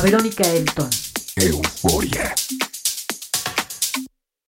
Verónica 0.00 0.42
Elton. 0.44 0.99